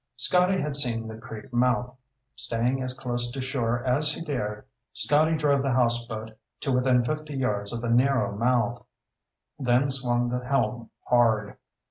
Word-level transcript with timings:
Scotty 0.15 0.59
had 0.59 0.75
seen 0.75 1.07
the 1.07 1.13
creek 1.15 1.53
mouth. 1.53 1.95
Staying 2.35 2.81
as 2.81 2.97
close 2.97 3.31
to 3.31 3.39
shore 3.39 3.83
as 3.83 4.11
he 4.11 4.19
dared, 4.23 4.65
Scotty 4.93 5.37
drove 5.37 5.61
the 5.61 5.73
houseboat 5.75 6.39
to 6.61 6.71
within 6.71 7.05
fifty 7.05 7.35
yards 7.35 7.71
of 7.71 7.81
the 7.81 7.89
narrow 7.91 8.35
mouth, 8.35 8.83
then 9.59 9.91
swung 9.91 10.29
the 10.29 10.43
helm 10.43 10.89
hard. 11.07 11.55